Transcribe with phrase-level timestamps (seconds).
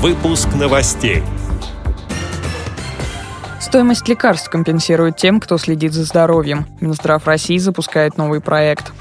[0.00, 1.24] Выпуск новостей.
[3.60, 6.66] Стоимость лекарств компенсирует тем, кто следит за здоровьем.
[6.80, 8.92] Минздрав России запускает новый проект.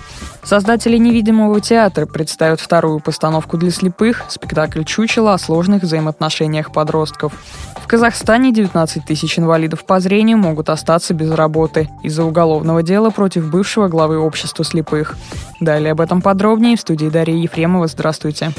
[0.44, 7.32] Создатели «Невидимого театра» представят вторую постановку для слепых, спектакль «Чучело» о сложных взаимоотношениях подростков.
[7.76, 13.52] В Казахстане 19 тысяч инвалидов по зрению могут остаться без работы из-за уголовного дела против
[13.52, 15.16] бывшего главы общества слепых.
[15.60, 17.86] Далее об этом подробнее в студии Дарья Ефремова.
[17.86, 18.52] Здравствуйте.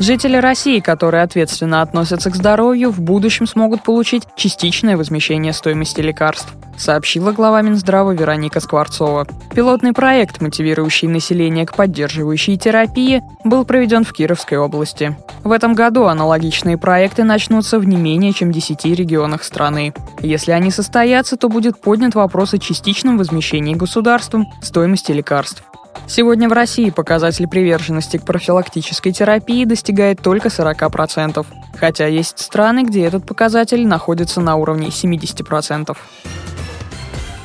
[0.00, 6.52] Жители России, которые ответственно относятся к здоровью, в будущем смогут получить частичное возмещение стоимости лекарств,
[6.76, 9.26] сообщила глава Минздрава Вероника Скворцова.
[9.54, 15.16] Пилотный проект, мотивирующий население к поддерживающей терапии, был проведен в Кировской области.
[15.44, 19.94] В этом году аналогичные проекты начнутся в не менее чем 10 регионах страны.
[20.20, 25.62] Если они состоятся, то будет поднят вопрос о частичном возмещении государством стоимости лекарств.
[26.06, 31.44] Сегодня в России показатель приверженности к профилактической терапии достигает только 40%,
[31.78, 35.96] хотя есть страны, где этот показатель находится на уровне 70%.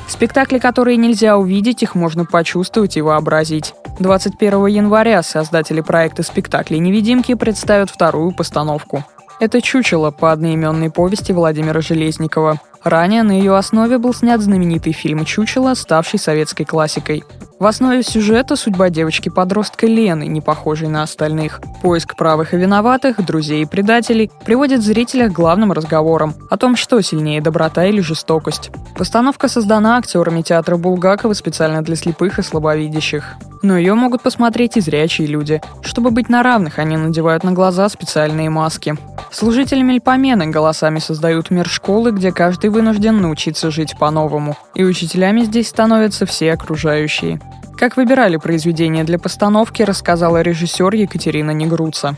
[0.08, 3.74] Спектакли, которые нельзя увидеть, их можно почувствовать и вообразить.
[4.00, 9.04] 21 января создатели проекта спектаклей «Невидимки» представят вторую постановку.
[9.40, 12.60] Это «Чучело» по одноименной повести Владимира Железникова.
[12.82, 17.24] Ранее на ее основе был снят знаменитый фильм «Чучело», ставший советской классикой.
[17.58, 21.60] В основе сюжета судьба девочки-подростка Лены, не похожей на остальных.
[21.82, 26.98] Поиск правых и виноватых, друзей и предателей приводит зрителя к главным разговорам о том, что
[27.02, 28.70] сильнее доброта или жестокость.
[28.96, 33.36] Постановка создана актерами театра Булгакова специально для слепых и слабовидящих.
[33.62, 35.60] Но ее могут посмотреть и зрячие люди.
[35.82, 38.96] Чтобы быть на равных, они надевают на глаза специальные маски.
[39.32, 44.56] Служители Мельпомены голосами создают мир школы, где каждый вынужден научиться жить по-новому.
[44.74, 47.38] И учителями здесь становятся все окружающие.
[47.78, 52.16] Как выбирали произведение для постановки, рассказала режиссер Екатерина Негруца.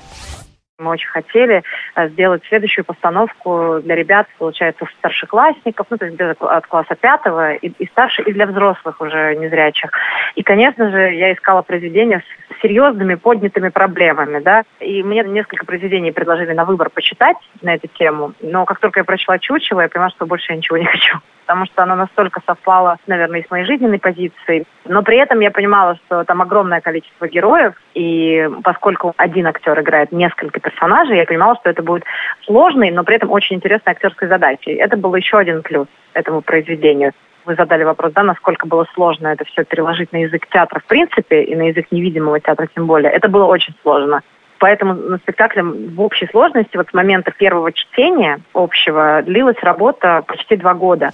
[0.79, 1.63] Мы очень хотели
[1.95, 7.69] э, сделать следующую постановку для ребят, получается, старшеклассников, ну, то есть от класса пятого и,
[7.69, 9.91] и старше, и для взрослых уже незрячих.
[10.35, 12.23] И, конечно же, я искала произведения
[12.63, 18.33] серьезными поднятыми проблемами, да, и мне несколько произведений предложили на выбор почитать на эту тему,
[18.41, 21.19] но как только я прочла «Чучело», я поняла, что больше я ничего не хочу
[21.53, 24.65] потому что оно настолько совпало, наверное, и с моей жизненной позицией.
[24.87, 30.13] Но при этом я понимала, что там огромное количество героев, и поскольку один актер играет
[30.13, 32.05] несколько персонажей, я понимала, что это будет
[32.47, 34.73] сложной, но при этом очень интересной актерской задачей.
[34.73, 37.13] Это был еще один плюс этому произведению.
[37.45, 41.43] Вы задали вопрос, да, насколько было сложно это все переложить на язык театра в принципе
[41.43, 43.11] и на язык невидимого театра тем более.
[43.11, 44.23] Это было очень сложно.
[44.59, 50.57] Поэтому на спектакле в общей сложности вот с момента первого чтения общего длилась работа почти
[50.57, 51.11] два года.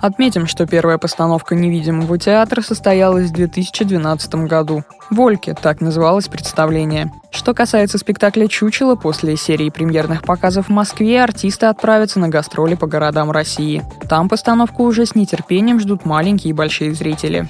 [0.00, 4.84] Отметим, что первая постановка невидимого театра состоялась в 2012 году.
[5.10, 7.10] «Вольки»— так называлось представление.
[7.30, 12.86] Что касается спектакля «Чучело», после серии премьерных показов в Москве артисты отправятся на гастроли по
[12.86, 13.82] городам России.
[14.08, 17.48] Там постановку уже с нетерпением ждут маленькие и большие зрители.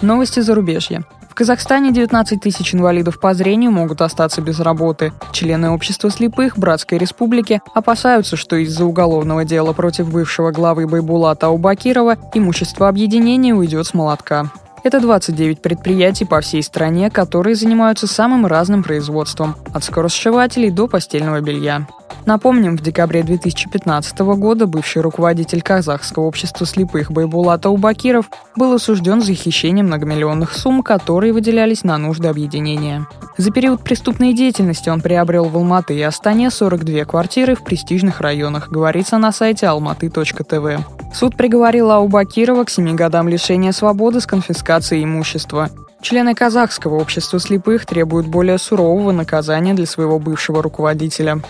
[0.00, 1.04] Новости зарубежья.
[1.34, 5.12] В Казахстане 19 тысяч инвалидов по зрению могут остаться без работы.
[5.32, 12.18] Члены общества слепых Братской Республики опасаются, что из-за уголовного дела против бывшего главы Байбулата Аубакирова
[12.34, 14.52] имущество объединения уйдет с молотка.
[14.84, 21.40] Это 29 предприятий по всей стране, которые занимаются самым разным производством, от скоросшивателей до постельного
[21.40, 21.88] белья.
[22.26, 29.34] Напомним, в декабре 2015 года бывший руководитель казахского общества слепых Байбулата Убакиров был осужден за
[29.34, 33.06] хищение многомиллионных сумм, которые выделялись на нужды объединения.
[33.36, 38.68] За период преступной деятельности он приобрел в Алматы и Астане 42 квартиры в престижных районах,
[38.70, 40.80] говорится на сайте almaty.tv.
[41.14, 45.70] Суд приговорил Аубакирова к 7 годам лишения свободы с конфискацией имущества.
[46.04, 51.40] Члены казахского общества слепых требуют более сурового наказания для своего бывшего руководителя.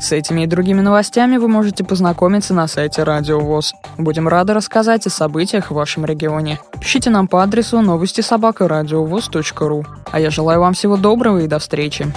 [0.00, 3.74] С этими и другими новостями вы можете познакомиться на сайте Радио ВОЗ.
[3.98, 6.60] Будем рады рассказать о событиях в вашем регионе.
[6.80, 8.68] Пишите нам по адресу новости собака
[9.68, 9.84] ру.
[10.10, 12.10] А я желаю вам всего доброго и до встречи.